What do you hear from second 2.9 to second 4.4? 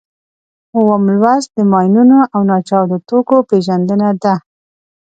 توکو پېژندنه ده.